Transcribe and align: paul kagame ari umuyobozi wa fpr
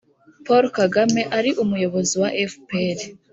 paul 0.45 0.65
kagame 0.77 1.21
ari 1.37 1.51
umuyobozi 1.63 2.15
wa 2.21 2.29
fpr 2.51 2.97